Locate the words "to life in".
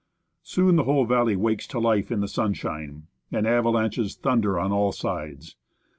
1.67-2.21